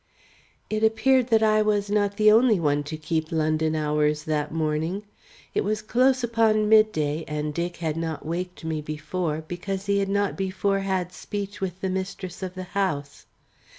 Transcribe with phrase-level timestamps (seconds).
[0.67, 5.03] It appeared that I was not the only one to keep London hours that morning.
[5.53, 9.99] It was close upon mid day and Dick had not waked me before, because he
[9.99, 13.27] had not before had speech with the mistress of the house.